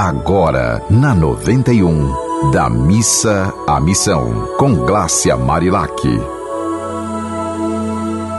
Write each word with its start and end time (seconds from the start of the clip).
Agora, 0.00 0.80
na 0.88 1.12
91, 1.12 2.52
da 2.52 2.70
missa 2.70 3.52
à 3.66 3.80
missão, 3.80 4.48
com 4.56 4.72
Glácia 4.72 5.36
Marilac. 5.36 5.92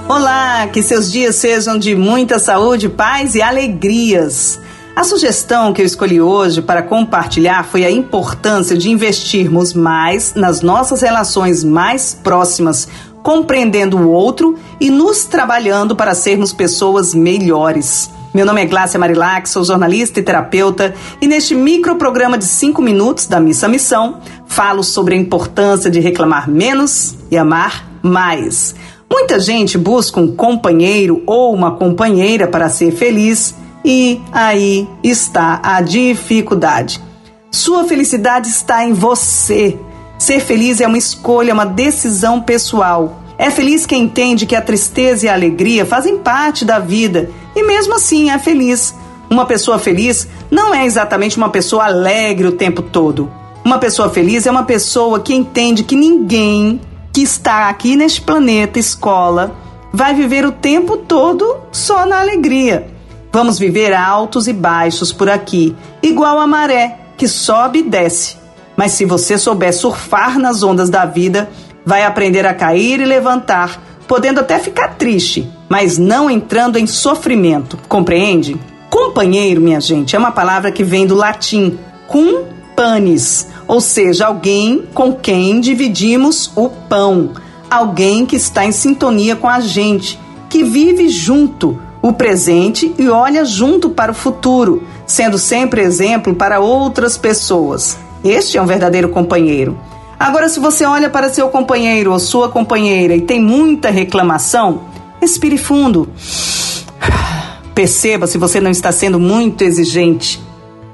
Olá, 0.08 0.68
que 0.68 0.82
seus 0.82 1.12
dias 1.12 1.36
sejam 1.36 1.78
de 1.78 1.98
muita 1.98 2.40
saúde, 2.40 2.88
paz 2.88 3.36
e 3.36 3.42
alegrias. 3.42 4.58
A 4.96 5.04
sugestão 5.04 5.74
que 5.74 5.82
eu 5.82 5.86
escolhi 5.86 6.22
hoje 6.22 6.62
para 6.62 6.82
compartilhar 6.82 7.66
foi 7.66 7.84
a 7.84 7.92
importância 7.92 8.78
de 8.78 8.90
investirmos 8.90 9.74
mais 9.74 10.36
nas 10.36 10.62
nossas 10.62 11.02
relações 11.02 11.62
mais 11.62 12.14
próximas, 12.14 12.88
compreendendo 13.22 13.98
o 13.98 14.10
outro 14.10 14.58
e 14.80 14.90
nos 14.90 15.26
trabalhando 15.26 15.94
para 15.94 16.16
sermos 16.16 16.54
pessoas 16.54 17.14
melhores. 17.14 18.10
Meu 18.32 18.46
nome 18.46 18.62
é 18.62 18.66
Glácia 18.66 19.00
Marilac, 19.00 19.50
sou 19.50 19.64
jornalista 19.64 20.20
e 20.20 20.24
terapeuta 20.24 20.94
e 21.20 21.28
neste 21.28 21.56
microprograma 21.56 22.38
de 22.38 22.46
5 22.46 22.80
minutos 22.80 23.26
da 23.26 23.40
Missa 23.40 23.68
Missão 23.68 24.20
falo 24.46 24.84
sobre 24.84 25.16
a 25.16 25.18
importância 25.18 25.90
de 25.90 26.00
reclamar 26.00 26.48
menos 26.48 27.16
e 27.32 27.38
amar 27.38 27.90
mais. 28.04 28.76
Muita 29.10 29.40
gente 29.40 29.80
busca 29.80 30.20
um 30.20 30.36
companheiro 30.36 31.24
ou 31.26 31.56
uma 31.56 31.72
companheira 31.72 32.48
para 32.48 32.70
ser 32.70 32.92
feliz 32.92 33.56
e 33.84 34.22
aí 34.32 34.88
está 35.04 35.60
a 35.64 35.82
dificuldade. 35.82 37.02
Sua 37.50 37.86
felicidade 37.86 38.48
está 38.48 38.86
em 38.86 38.94
você. 38.94 39.76
Ser 40.20 40.40
feliz 40.40 40.80
é 40.80 40.86
uma 40.86 41.00
escolha, 41.00 41.52
uma 41.52 41.66
decisão 41.66 42.40
pessoal. 42.40 43.24
É 43.40 43.50
feliz 43.50 43.88
quem 43.88 44.04
entende 44.04 44.46
que 44.46 44.56
a 44.56 44.62
tristeza 44.62 45.26
e 45.26 45.30
a 45.30 45.34
alegria 45.34 45.84
fazem 45.84 46.20
parte 46.20 46.64
da 46.64 46.78
vida 46.78 47.32
e 47.60 47.64
mesmo 47.64 47.96
assim 47.96 48.32
é 48.32 48.40
feliz. 48.40 48.96
Uma 49.30 49.46
pessoa 49.46 49.78
feliz 49.78 50.28
não 50.50 50.74
é 50.74 50.86
exatamente 50.86 51.38
uma 51.38 51.50
pessoa 51.50 51.86
alegre 51.86 52.48
o 52.48 52.54
tempo 52.54 52.82
todo. 52.82 53.32
Uma 53.64 53.78
pessoa 53.78 54.10
feliz 54.10 54.48
é 54.48 54.52
uma 54.52 54.64
pessoa 54.64 55.20
que 55.20 55.36
entende 55.36 55.84
que 55.84 55.96
ninguém 55.96 56.82
que 57.14 57.22
está 57.22 57.70
aqui 57.70 57.96
neste 57.96 58.22
planeta 58.22 58.80
escola 58.80 59.56
vai 59.92 60.14
viver 60.14 60.46
o 60.46 60.52
tempo 60.52 60.98
todo 60.98 61.58
só 61.72 62.06
na 62.06 62.20
alegria. 62.20 62.88
Vamos 63.32 63.60
viver 63.60 63.94
altos 63.94 64.48
e 64.48 64.54
baixos 64.54 65.12
por 65.12 65.30
aqui, 65.30 65.76
igual 66.02 66.40
a 66.40 66.48
maré 66.48 66.98
que 67.18 67.28
sobe 67.28 67.80
e 67.80 67.84
desce. 67.84 68.38
Mas 68.76 68.94
se 68.94 69.06
você 69.06 69.38
souber 69.38 69.74
surfar 69.74 70.40
nas 70.40 70.64
ondas 70.64 70.90
da 70.90 71.06
vida, 71.06 71.50
vai 71.86 72.04
aprender 72.04 72.46
a 72.46 72.54
cair 72.54 73.02
e 73.02 73.06
levantar, 73.06 73.82
podendo 74.08 74.40
até 74.40 74.58
ficar 74.58 74.96
triste, 74.96 75.48
mas 75.70 75.98
não 75.98 76.30
entrando 76.30 76.78
em 76.78 76.88
sofrimento. 76.88 77.78
Compreende? 77.88 78.58
Companheiro, 78.90 79.62
minha 79.62 79.80
gente, 79.80 80.16
é 80.16 80.20
uma 80.20 80.32
palavra 80.32 80.72
que 80.72 80.84
vem 80.84 81.06
do 81.06 81.16
latim 81.16 81.78
cum 82.08 82.46
panis, 82.76 83.48
ou 83.68 83.80
seja, 83.80 84.26
alguém 84.26 84.84
com 84.94 85.14
quem 85.14 85.62
dividimos 85.62 86.52
o 86.56 86.70
pão, 86.70 87.32
alguém 87.70 88.26
que 88.26 88.36
está 88.36 88.66
em 88.66 88.72
sintonia 88.72 89.36
com 89.36 89.48
a 89.48 89.60
gente, 89.60 90.20
que 90.50 90.64
vive 90.64 91.08
junto 91.10 91.80
o 92.02 92.14
presente 92.14 92.94
e 92.98 93.10
olha 93.10 93.46
junto 93.46 93.90
para 93.90 94.12
o 94.12 94.16
futuro, 94.16 94.84
sendo 95.06 95.38
sempre 95.38 95.82
exemplo 95.82 96.34
para 96.34 96.60
outras 96.60 97.18
pessoas. 97.18 97.98
Este 98.24 98.58
é 98.58 98.62
um 98.62 98.66
verdadeiro 98.66 99.10
companheiro. 99.10 99.78
Agora, 100.18 100.50
se 100.50 100.60
você 100.60 100.86
olha 100.86 101.10
para 101.10 101.30
seu 101.30 101.50
companheiro 101.50 102.12
ou 102.12 102.20
sua 102.20 102.50
companheira 102.50 103.16
e 103.16 103.22
tem 103.22 103.42
muita 103.42 103.90
reclamação, 103.90 104.82
respire 105.20 105.58
fundo. 105.58 106.10
Perceba 107.74 108.28
se 108.28 108.38
você 108.38 108.60
não 108.60 108.72
está 108.72 108.92
sendo 108.92 109.20
muito 109.20 109.64
exigente. 109.64 110.42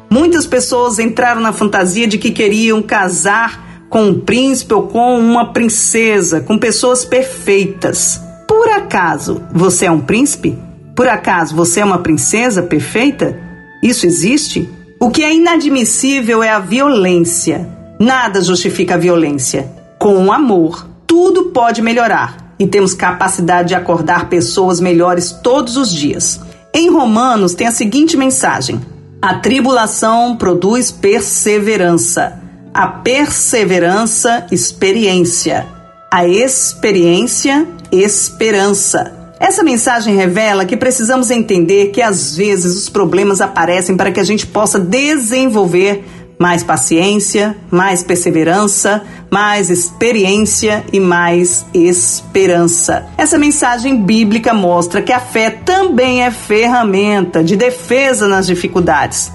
Muitas 0.09 0.45
pessoas 0.45 0.99
entraram 0.99 1.41
na 1.41 1.51
fantasia 1.51 2.07
de 2.07 2.17
que 2.17 2.31
queriam 2.31 2.81
casar 2.81 3.85
com 3.89 4.03
um 4.03 4.19
príncipe 4.19 4.73
ou 4.73 4.83
com 4.83 5.19
uma 5.19 5.51
princesa, 5.51 6.41
com 6.41 6.57
pessoas 6.57 7.03
perfeitas. 7.03 8.21
Por 8.47 8.69
acaso 8.69 9.41
você 9.51 9.85
é 9.85 9.91
um 9.91 10.01
príncipe? 10.01 10.57
Por 10.95 11.07
acaso 11.07 11.55
você 11.55 11.79
é 11.79 11.85
uma 11.85 11.97
princesa 11.97 12.61
perfeita? 12.61 13.39
Isso 13.81 14.05
existe? 14.05 14.69
O 14.99 15.09
que 15.09 15.23
é 15.23 15.33
inadmissível 15.33 16.41
é 16.41 16.49
a 16.49 16.59
violência. 16.59 17.67
Nada 17.99 18.41
justifica 18.41 18.93
a 18.93 18.97
violência. 18.97 19.71
Com 19.99 20.25
o 20.25 20.31
amor, 20.31 20.87
tudo 21.07 21.45
pode 21.45 21.81
melhorar 21.81 22.44
e 22.57 22.65
temos 22.65 22.93
capacidade 22.93 23.69
de 23.69 23.75
acordar 23.75 24.29
pessoas 24.29 24.79
melhores 24.79 25.31
todos 25.31 25.77
os 25.77 25.91
dias. 25.91 26.39
Em 26.73 26.89
Romanos 26.89 27.53
tem 27.53 27.67
a 27.67 27.71
seguinte 27.71 28.17
mensagem: 28.17 28.79
A 29.21 29.35
tribulação 29.35 30.35
produz 30.35 30.91
perseverança, 30.91 32.41
a 32.73 32.87
perseverança, 32.87 34.45
experiência, 34.51 35.65
a 36.11 36.27
experiência, 36.27 37.67
esperança. 37.91 39.11
Essa 39.39 39.63
mensagem 39.63 40.15
revela 40.15 40.65
que 40.65 40.77
precisamos 40.77 41.29
entender 41.29 41.87
que 41.87 42.01
às 42.01 42.35
vezes 42.35 42.75
os 42.75 42.89
problemas 42.89 43.41
aparecem 43.41 43.97
para 43.97 44.11
que 44.11 44.19
a 44.19 44.23
gente 44.23 44.47
possa 44.47 44.79
desenvolver 44.79 46.05
mais 46.39 46.63
paciência, 46.63 47.55
mais 47.71 48.03
perseverança, 48.03 49.01
mais 49.31 49.69
experiência 49.69 50.83
e 50.91 50.99
mais 50.99 51.65
esperança. 51.73 53.07
Essa 53.17 53.37
mensagem 53.37 54.01
bíblica 54.01 54.53
mostra 54.53 55.01
que 55.01 55.11
a 55.11 55.19
fé 55.19 55.49
também 55.49 56.23
é 56.23 56.31
ferramenta 56.31 57.43
de 57.43 57.55
defesa 57.55 58.27
nas 58.27 58.47
dificuldades. 58.47 59.31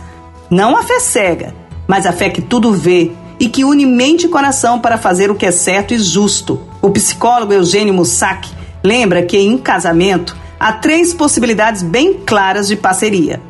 Não 0.51 0.77
a 0.77 0.83
fé 0.83 1.01
cega, 1.01 1.55
mas 1.87 2.07
a 2.07 2.13
fé 2.13 2.31
que 2.31 2.43
tudo 2.43 2.73
vê 2.73 3.13
e 3.39 3.49
que 3.49 3.65
une 3.65 3.87
mente 3.87 4.27
e 4.27 4.29
coração 4.29 4.79
para 4.79 4.99
fazer 4.99 5.31
o 5.31 5.35
que 5.35 5.47
é 5.47 5.51
certo 5.51 5.95
e 5.95 5.99
justo. 5.99 6.61
O 6.81 6.91
psicólogo 6.91 7.53
Eugênio 7.53 7.95
Mussac 7.95 8.61
Lembra 8.83 9.23
que 9.23 9.37
em 9.37 9.59
casamento 9.59 10.37
há 10.59 10.73
três 10.73 11.13
possibilidades 11.13 11.83
bem 11.83 12.15
claras 12.15 12.69
de 12.69 12.77
parceria. 12.77 13.41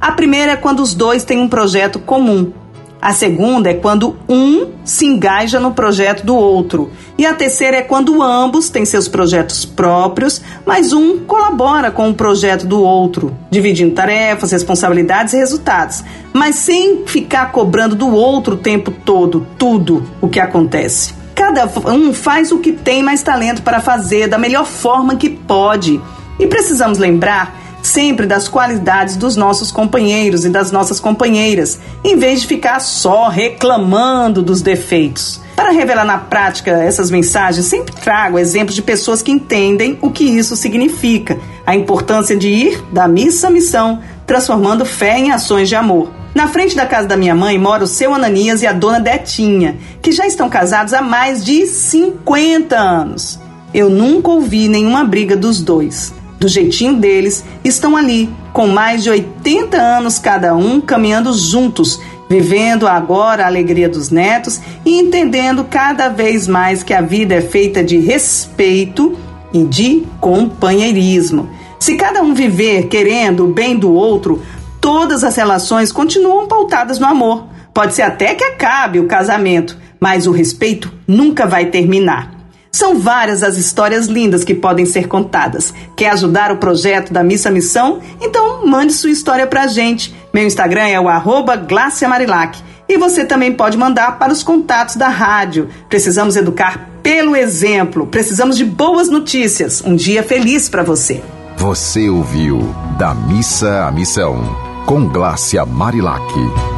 A 0.00 0.12
primeira 0.12 0.52
é 0.52 0.56
quando 0.56 0.80
os 0.80 0.94
dois 0.94 1.24
têm 1.24 1.40
um 1.40 1.48
projeto 1.48 1.98
comum. 1.98 2.52
A 3.00 3.12
segunda 3.12 3.70
é 3.70 3.74
quando 3.74 4.16
um 4.28 4.72
se 4.84 5.06
engaja 5.06 5.60
no 5.60 5.72
projeto 5.72 6.24
do 6.24 6.34
outro. 6.34 6.90
E 7.18 7.26
a 7.26 7.34
terceira 7.34 7.76
é 7.78 7.82
quando 7.82 8.22
ambos 8.22 8.70
têm 8.70 8.84
seus 8.84 9.06
projetos 9.06 9.64
próprios, 9.64 10.40
mas 10.64 10.92
um 10.92 11.18
colabora 11.18 11.90
com 11.90 12.08
o 12.08 12.14
projeto 12.14 12.66
do 12.66 12.80
outro, 12.80 13.36
dividindo 13.50 13.94
tarefas, 13.94 14.52
responsabilidades 14.52 15.34
e 15.34 15.38
resultados, 15.38 16.02
mas 16.32 16.56
sem 16.56 17.04
ficar 17.06 17.52
cobrando 17.52 17.94
do 17.94 18.12
outro 18.12 18.54
o 18.54 18.58
tempo 18.58 18.90
todo 18.90 19.46
tudo 19.58 20.02
o 20.20 20.28
que 20.28 20.40
acontece. 20.40 21.14
Cada 21.34 21.66
um 21.90 22.14
faz 22.14 22.50
o 22.50 22.58
que 22.58 22.72
tem 22.72 23.02
mais 23.02 23.22
talento 23.22 23.62
para 23.62 23.80
fazer 23.80 24.26
da 24.26 24.38
melhor 24.38 24.64
forma 24.64 25.16
que 25.16 25.28
pode. 25.28 26.00
E 26.38 26.46
precisamos 26.46 26.98
lembrar 26.98 27.65
sempre 27.82 28.26
das 28.26 28.48
qualidades 28.48 29.16
dos 29.16 29.36
nossos 29.36 29.70
companheiros 29.70 30.44
e 30.44 30.50
das 30.50 30.70
nossas 30.70 31.00
companheiras, 31.00 31.78
em 32.04 32.16
vez 32.16 32.42
de 32.42 32.46
ficar 32.46 32.80
só 32.80 33.28
reclamando 33.28 34.42
dos 34.42 34.60
defeitos. 34.60 35.40
Para 35.54 35.70
revelar 35.70 36.04
na 36.04 36.18
prática 36.18 36.70
essas 36.70 37.10
mensagens, 37.10 37.64
sempre 37.66 37.94
trago 37.94 38.38
exemplos 38.38 38.74
de 38.74 38.82
pessoas 38.82 39.22
que 39.22 39.32
entendem 39.32 39.98
o 40.02 40.10
que 40.10 40.24
isso 40.24 40.54
significa, 40.54 41.38
a 41.64 41.74
importância 41.74 42.36
de 42.36 42.48
ir 42.48 42.84
da 42.92 43.08
missa 43.08 43.48
à 43.48 43.50
missão, 43.50 44.00
transformando 44.26 44.84
fé 44.84 45.18
em 45.18 45.30
ações 45.30 45.68
de 45.68 45.74
amor. 45.74 46.10
Na 46.34 46.48
frente 46.48 46.76
da 46.76 46.84
casa 46.84 47.08
da 47.08 47.16
minha 47.16 47.34
mãe 47.34 47.56
mora 47.58 47.84
o 47.84 47.86
seu 47.86 48.12
Ananias 48.12 48.60
e 48.60 48.66
a 48.66 48.72
dona 48.72 49.00
Detinha, 49.00 49.78
que 50.02 50.12
já 50.12 50.26
estão 50.26 50.50
casados 50.50 50.92
há 50.92 51.00
mais 51.00 51.42
de 51.42 51.66
50 51.66 52.76
anos. 52.76 53.38
Eu 53.72 53.88
nunca 53.88 54.30
ouvi 54.30 54.68
nenhuma 54.68 55.02
briga 55.02 55.34
dos 55.34 55.62
dois. 55.62 56.12
Do 56.38 56.48
jeitinho 56.48 56.94
deles, 56.94 57.44
estão 57.64 57.96
ali, 57.96 58.28
com 58.52 58.66
mais 58.66 59.02
de 59.02 59.10
80 59.10 59.76
anos 59.76 60.18
cada 60.18 60.54
um, 60.54 60.80
caminhando 60.80 61.32
juntos, 61.32 61.98
vivendo 62.28 62.86
agora 62.86 63.44
a 63.44 63.46
alegria 63.46 63.88
dos 63.88 64.10
netos 64.10 64.60
e 64.84 64.98
entendendo 64.98 65.64
cada 65.64 66.08
vez 66.08 66.46
mais 66.46 66.82
que 66.82 66.92
a 66.92 67.00
vida 67.00 67.34
é 67.34 67.40
feita 67.40 67.82
de 67.82 67.98
respeito 67.98 69.16
e 69.52 69.64
de 69.64 70.04
companheirismo. 70.20 71.48
Se 71.78 71.96
cada 71.96 72.22
um 72.22 72.34
viver 72.34 72.88
querendo 72.88 73.44
o 73.44 73.52
bem 73.52 73.76
do 73.76 73.92
outro, 73.92 74.42
todas 74.80 75.24
as 75.24 75.36
relações 75.36 75.90
continuam 75.90 76.46
pautadas 76.46 76.98
no 76.98 77.06
amor. 77.06 77.46
Pode 77.72 77.94
ser 77.94 78.02
até 78.02 78.34
que 78.34 78.44
acabe 78.44 78.98
o 78.98 79.06
casamento, 79.06 79.76
mas 79.98 80.26
o 80.26 80.32
respeito 80.32 80.92
nunca 81.06 81.46
vai 81.46 81.66
terminar. 81.66 82.35
São 82.76 82.98
várias 82.98 83.42
as 83.42 83.56
histórias 83.56 84.06
lindas 84.06 84.44
que 84.44 84.54
podem 84.54 84.84
ser 84.84 85.08
contadas. 85.08 85.72
Quer 85.96 86.10
ajudar 86.10 86.52
o 86.52 86.58
projeto 86.58 87.10
da 87.10 87.24
Missa 87.24 87.50
Missão? 87.50 88.00
Então 88.20 88.66
mande 88.66 88.92
sua 88.92 89.08
história 89.08 89.46
pra 89.46 89.66
gente. 89.66 90.14
Meu 90.30 90.44
Instagram 90.44 90.86
é 90.86 91.00
o 91.00 91.08
arroba 91.08 91.66
Marilac. 92.06 92.62
E 92.86 92.98
você 92.98 93.24
também 93.24 93.54
pode 93.54 93.78
mandar 93.78 94.18
para 94.18 94.30
os 94.30 94.42
contatos 94.42 94.94
da 94.96 95.08
rádio. 95.08 95.70
Precisamos 95.88 96.36
educar 96.36 96.86
pelo 97.02 97.34
exemplo. 97.34 98.08
Precisamos 98.08 98.58
de 98.58 98.64
boas 98.66 99.08
notícias. 99.08 99.82
Um 99.82 99.96
dia 99.96 100.22
feliz 100.22 100.68
para 100.68 100.82
você. 100.82 101.22
Você 101.56 102.10
ouviu 102.10 102.58
Da 102.98 103.14
Missa 103.14 103.86
à 103.86 103.90
Missão 103.90 104.36
com 104.84 105.08
Glácia 105.08 105.64
Marilac. 105.64 106.75